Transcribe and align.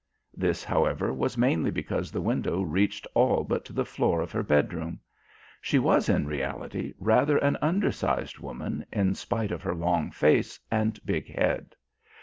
This, 0.35 0.63
however, 0.63 1.13
was 1.13 1.37
mainly 1.37 1.69
because 1.69 2.09
the 2.11 2.21
window 2.23 2.63
reached 2.63 3.05
all 3.13 3.43
but 3.43 3.63
to 3.65 3.71
the 3.73 3.85
floor 3.85 4.19
of 4.19 4.31
her 4.31 4.41
bedroom. 4.41 4.99
She 5.61 5.77
was 5.77 6.09
in 6.09 6.25
reality 6.25 6.95
rather 6.97 7.37
an 7.37 7.55
under 7.61 7.91
sized 7.91 8.39
woman, 8.39 8.83
in 8.91 9.13
spite 9.13 9.51
of 9.51 9.61
her 9.61 9.75
long 9.75 10.09
face 10.09 10.59
and 10.71 10.99
big 11.05 11.27
head. 11.31 11.75